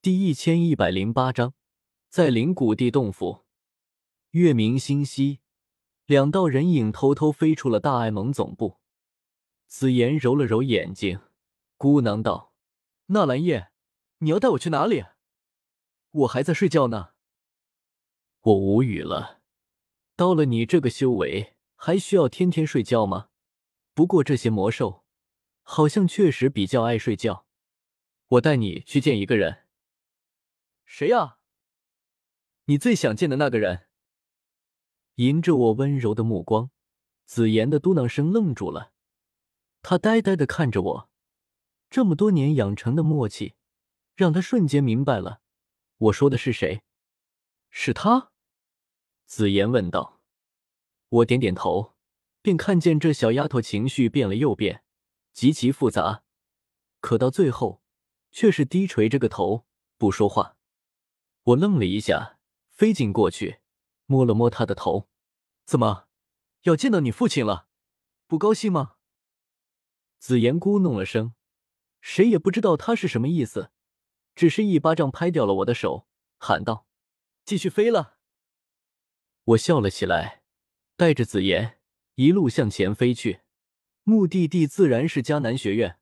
[0.00, 1.54] 第一千一百零八章，
[2.08, 3.44] 在灵谷地洞府，
[4.30, 5.40] 月明星稀，
[6.06, 8.78] 两道人影偷偷飞出了大爱盟总部。
[9.66, 11.18] 紫妍揉了揉眼睛，
[11.76, 12.54] 孤囔道
[13.06, 13.72] ：“纳兰叶，
[14.18, 15.04] 你要带我去哪里？
[16.12, 17.08] 我还在睡觉呢。”
[18.42, 19.40] 我无语了。
[20.14, 23.30] 到了你这个修为，还需要天天睡觉吗？
[23.94, 25.04] 不过这些魔兽，
[25.62, 27.46] 好像确实比较爱睡觉。
[28.28, 29.64] 我带你去见一个人。
[30.90, 31.36] 谁呀？
[32.64, 33.88] 你最想见的那个人。
[35.16, 36.70] 迎着我温柔的目光，
[37.26, 38.94] 紫妍的嘟囔声愣住了。
[39.82, 41.10] 他呆呆的看着我，
[41.90, 43.54] 这么多年养成的默契，
[44.16, 45.42] 让他瞬间明白了
[45.98, 46.82] 我说的是谁。
[47.68, 48.32] 是他？
[49.26, 50.22] 紫妍问道。
[51.10, 51.94] 我点点头，
[52.40, 54.82] 便看见这小丫头情绪变了又变，
[55.34, 56.24] 极其复杂，
[57.00, 57.82] 可到最后，
[58.32, 59.66] 却是低垂着个头，
[59.98, 60.56] 不说话。
[61.48, 62.38] 我愣了一下，
[62.68, 63.60] 飞进过去，
[64.04, 65.08] 摸了摸他的头。
[65.64, 66.06] 怎么，
[66.64, 67.68] 要见到你父亲了？
[68.26, 68.96] 不高兴吗？
[70.18, 71.32] 紫妍咕哝了声，
[72.02, 73.70] 谁也不知道他是什么意思，
[74.34, 76.86] 只是一巴掌拍掉了我的手，喊道
[77.46, 78.18] ：“继续飞了。”
[79.44, 80.42] 我笑了起来，
[80.96, 81.78] 带着紫妍
[82.16, 83.40] 一路向前飞去，
[84.02, 85.98] 目的地自然是迦南学院。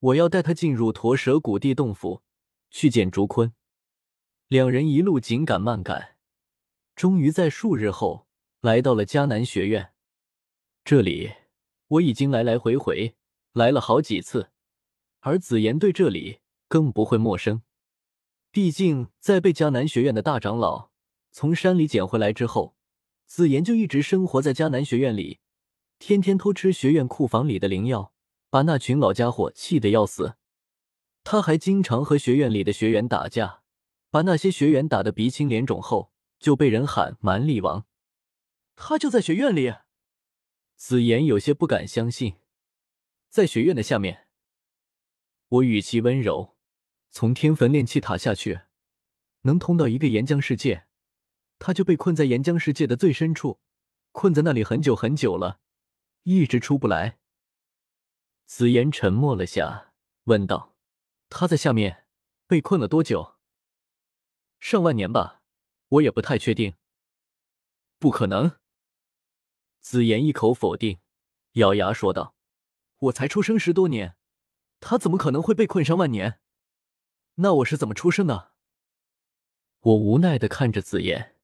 [0.00, 2.22] 我要带他进入驼蛇谷地洞府，
[2.70, 3.54] 去见竹坤。
[4.52, 6.16] 两人一路紧赶慢赶，
[6.94, 8.26] 终于在数日后
[8.60, 9.92] 来到了迦南学院。
[10.84, 11.32] 这里
[11.88, 13.16] 我已经来来回回。
[13.54, 14.50] 来了好几次，
[15.20, 17.62] 而紫妍对这里更不会陌生。
[18.50, 20.90] 毕竟在被迦南学院的大长老
[21.30, 22.76] 从山里捡回来之后，
[23.24, 25.40] 紫妍就一直生活在迦南学院里，
[25.98, 28.12] 天天偷吃学院库房里的灵药，
[28.50, 30.34] 把那群老家伙气得要死。
[31.24, 33.61] 他还经常和学院里的学员打架，
[34.12, 37.86] 把那些学员打得鼻青脸肿后，就被人喊蛮力王。
[38.76, 39.72] 他就在学院里？
[40.76, 42.36] 紫妍有些不敢相信。
[43.30, 44.28] 在学院的下面，
[45.48, 46.58] 我语气温柔，
[47.10, 48.60] 从天坟炼气塔下去，
[49.44, 50.84] 能通到一个岩浆世界。
[51.58, 53.60] 他就被困在岩浆世界的最深处，
[54.10, 55.60] 困在那里很久很久了，
[56.24, 57.18] 一直出不来。
[58.44, 59.94] 紫妍沉默了下，
[60.24, 60.76] 问道
[61.30, 62.04] ：“他在下面
[62.46, 63.31] 被困了多久？
[64.64, 65.42] 上万年吧，
[65.88, 66.76] 我也不太确定。”
[67.98, 68.58] 不可能！
[69.80, 71.00] 紫妍一口否定，
[71.54, 72.36] 咬牙说道。
[72.98, 74.16] 我才出生十多年，
[74.78, 76.38] 他怎么可能会被困上万年？
[77.34, 78.52] 那我是怎么出生的？
[79.80, 81.36] 我无奈的看着紫妍，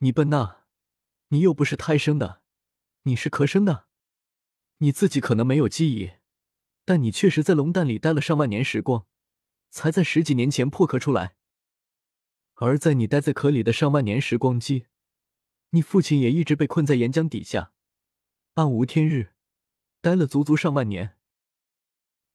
[0.00, 0.64] 你笨呐，
[1.28, 2.42] 你又不是胎生的，
[3.04, 3.88] 你是壳生的。
[4.76, 6.12] 你自己可能没有记忆，
[6.84, 9.06] 但你确实在龙蛋里待了上万年时光，
[9.70, 11.37] 才在十几年前破壳出来。
[12.60, 14.86] 而在你待在壳里的上万年时光机，
[15.70, 17.72] 你父亲也一直被困在岩浆底下，
[18.54, 19.32] 暗无天日。
[20.00, 21.16] 待了足足上万年，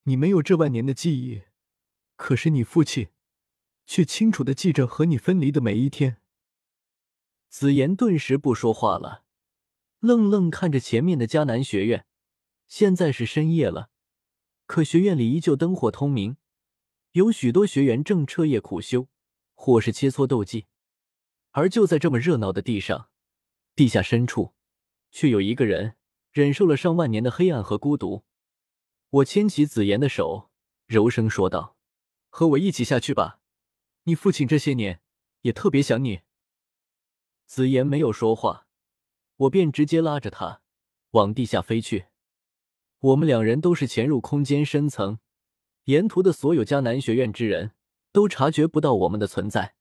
[0.02, 1.44] 你没有这万年的记忆，
[2.16, 3.08] 可是你父亲
[3.86, 6.18] 却清楚的记着和你分离的每一天。
[7.48, 9.24] 紫妍顿时不说话了，
[10.00, 12.06] 愣愣看着前面的迦南学院。
[12.66, 13.90] 现在是深夜了，
[14.66, 16.36] 可学院里依旧灯火通明，
[17.12, 19.08] 有许多学员正彻夜苦修，
[19.54, 20.66] 或是切磋斗技。
[21.52, 23.08] 而就在这么热闹的地上，
[23.74, 24.54] 地下深处，
[25.10, 25.96] 却有一个人。
[26.32, 28.24] 忍受了上万年的黑暗和孤独，
[29.10, 30.50] 我牵起紫妍的手，
[30.84, 31.76] 柔声说道
[32.28, 33.38] ：“和我一起下去吧，
[34.02, 35.00] 你父亲这些年
[35.42, 36.22] 也特别想你。”
[37.46, 38.66] 紫妍没有说话，
[39.36, 40.60] 我便直接拉着她
[41.12, 42.06] 往地下飞去。
[42.98, 45.20] 我们两人都是潜入空间深层，
[45.84, 47.76] 沿途的所有迦南学院之人
[48.14, 49.74] 都察觉不到我们的存在。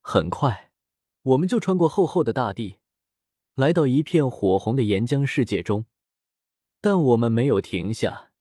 [0.00, 0.72] 很快，
[1.22, 2.80] 我们就穿过厚厚的大地。
[3.54, 5.86] 来到一片火红的岩浆世界中，
[6.80, 8.32] 但我们没有停下，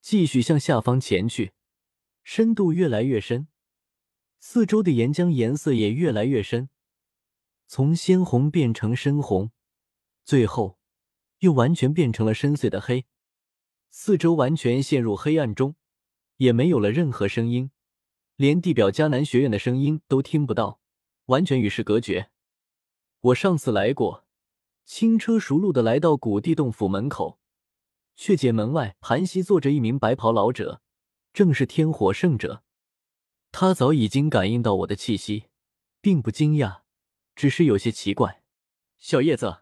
[0.00, 1.52] 继续向下方前去，
[2.22, 3.48] 深度越来越深，
[4.38, 6.70] 四周的岩浆颜色也越来越深，
[7.66, 9.50] 从鲜红变成深红，
[10.24, 10.78] 最后
[11.40, 13.06] 又完全变成了深邃的黑，
[13.88, 15.74] 四周完全陷入黑暗中，
[16.36, 17.72] 也没有了任何声音，
[18.40, 20.80] 连地表迦南学院的声音都听不到，
[21.26, 22.30] 完全与世隔绝。
[23.20, 24.24] 我上次来过。
[24.86, 27.38] 轻车熟路的来到古地洞府门口，
[28.16, 30.80] 却见门外盘膝坐着一名白袍老者，
[31.34, 32.62] 正是天火圣者。
[33.52, 35.48] 他早已经感应到我的气息，
[36.00, 36.80] 并不惊讶，
[37.36, 38.42] 只是有些奇怪。
[38.96, 39.58] 小叶子，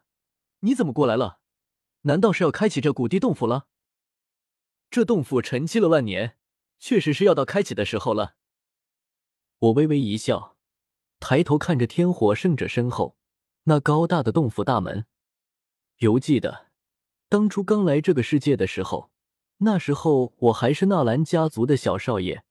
[0.60, 1.40] 你怎么过来了？
[2.02, 3.66] 难道是要开启这古地洞府了？
[4.88, 6.38] 这洞府沉寂了万年，
[6.78, 8.36] 确实是要到开启的时候了。
[9.60, 10.56] 我微微一笑，
[11.18, 13.16] 抬头看着天火圣者身后
[13.64, 15.06] 那高大的洞府大门，
[15.98, 16.68] 犹记得
[17.28, 19.10] 当初刚来这个世界的时候，
[19.58, 22.44] 那时候我还是纳兰家族的小少爷，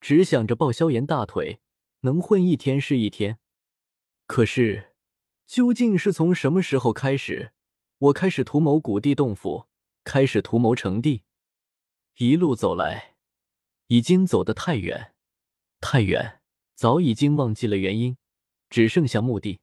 [0.00, 1.60] 只想着抱萧炎大腿，
[2.02, 3.40] 能混一天是一天。
[4.28, 4.94] 可是，
[5.46, 7.52] 究竟是从什么时候开始，
[7.98, 9.66] 我开始图谋古地洞府，
[10.04, 11.24] 开始图谋成帝？
[12.18, 13.16] 一路走来，
[13.88, 15.12] 已经走得太远。
[15.78, 16.35] 太远，
[16.76, 18.18] 早已经忘记了原因，
[18.68, 19.60] 只剩下目的。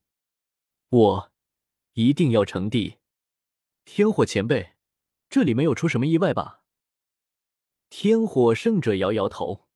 [0.90, 1.32] 我
[1.94, 2.98] 一定要成帝！
[3.86, 4.74] 天火前辈，
[5.30, 6.64] 这里没有出什么意外吧？
[7.90, 9.68] 天火圣者摇摇头，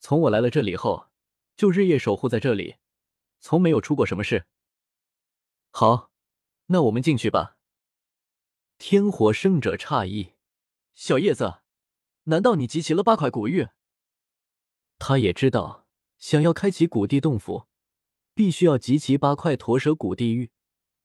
[0.00, 1.10] 从我来了这里后，
[1.56, 2.78] 就日夜守护在这里，
[3.38, 4.46] 从没有出过什么事。
[5.70, 6.10] 好，
[6.66, 7.56] 那我们进去吧。
[8.78, 10.32] 天火圣者诧异
[10.94, 11.60] ：“小叶子，
[12.24, 13.68] 难道你集齐了八块古玉？”
[14.98, 15.86] 他也知道。
[16.20, 17.66] 想要开启古地洞府，
[18.34, 20.50] 必须要集齐八块驼蛇古地狱，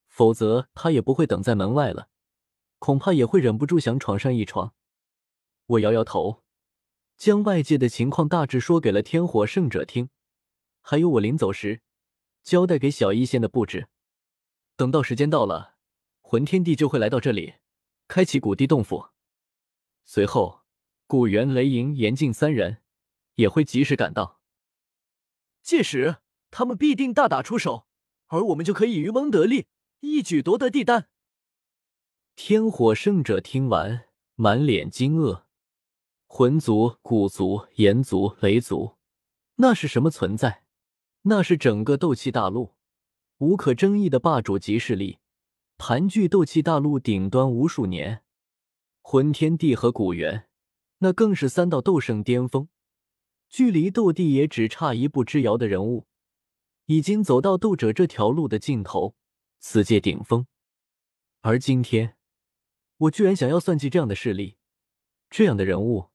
[0.08, 2.10] 否则他也不会等在门外了。
[2.80, 4.76] 恐怕也会忍不住想闯上一闯。
[5.68, 6.44] 我摇摇头，
[7.18, 10.10] 将外界的情况大致说给了天火圣者听，
[10.82, 11.82] 还有我临走时
[12.44, 13.88] 交代给小医仙的布置。
[14.76, 15.78] 等到时间到了，
[16.22, 17.56] 魂天帝就会来到这里，
[18.10, 19.08] 开启古地洞府。
[20.04, 20.66] 随后，
[21.08, 22.84] 古元、雷影、严禁三人
[23.36, 24.42] 也会及时赶到。
[25.66, 26.18] 届时，
[26.52, 27.88] 他们必定大打出手，
[28.28, 29.66] 而我们就可以渔翁得利，
[30.02, 31.10] 一举夺得地丹。
[32.36, 35.42] 天火圣者听完，满脸惊愕：
[36.28, 38.98] 魂族、古族、炎族、雷族，
[39.56, 40.66] 那是什么存在？
[41.24, 42.76] 那是整个斗气大陆
[43.40, 45.18] 无可争议的霸主级势力，
[45.80, 48.22] 盘踞斗气大陆顶端无数年。
[49.02, 50.48] 魂天帝和古元，
[51.00, 52.70] 那更是三道斗圣巅峰。
[53.50, 56.08] 距离斗帝也只差一步之遥的人物，
[56.86, 59.16] 已经走到斗者这条路的尽头，
[59.60, 60.48] 此界顶峰。
[61.42, 62.18] 而今天，
[62.98, 64.58] 我居然想要算计这样的势力，
[65.30, 66.10] 这样的人物，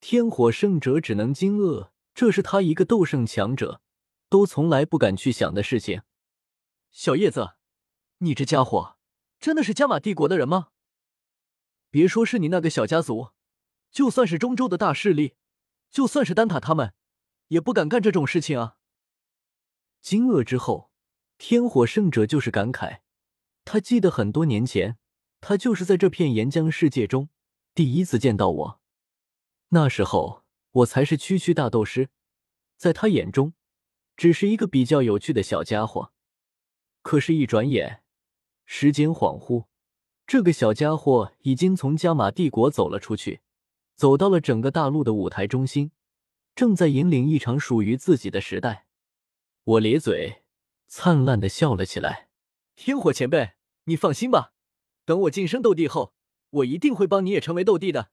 [0.00, 3.80] 天火圣者只能惊愕，这是他一个斗圣强者
[4.28, 6.02] 都从来不敢去想的事情。
[6.90, 7.56] 小叶子，
[8.18, 8.96] 你这家伙
[9.38, 10.68] 真的是加玛帝国的人吗？
[11.90, 13.30] 别说是你那个小家族，
[13.90, 15.34] 就算是中州的大势力。
[15.90, 16.94] 就算是丹塔，他们
[17.48, 18.76] 也不敢干这种事情啊！
[20.00, 20.90] 惊愕之后，
[21.38, 23.00] 天火圣者就是感慨。
[23.64, 24.96] 他记得很多年前，
[25.40, 27.28] 他就是在这片岩浆世界中
[27.74, 28.80] 第一次见到我。
[29.70, 32.10] 那时候，我才是区区大斗师，
[32.76, 33.54] 在他眼中，
[34.16, 36.12] 只是一个比较有趣的小家伙。
[37.02, 38.02] 可是，一转眼，
[38.64, 39.66] 时间恍惚，
[40.26, 43.40] 这个小家伙已经从加玛帝国走了出去。
[43.98, 45.90] 走到了整个大陆的舞台中心，
[46.54, 48.86] 正在引领一场属于自己的时代。
[49.64, 50.44] 我咧嘴，
[50.86, 52.28] 灿烂的笑了起来。
[52.76, 53.54] 天火前辈，
[53.86, 54.52] 你放心吧，
[55.04, 56.14] 等我晋升斗帝后，
[56.50, 58.12] 我一定会帮你也成为斗帝的。